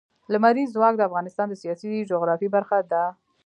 لمریز 0.33 0.69
ځواک 0.75 0.93
د 0.97 1.01
افغانستان 1.09 1.47
د 1.49 1.55
سیاسي 1.61 1.89
جغرافیه 2.09 2.49
برخه 2.55 2.77
ده. 2.91 3.03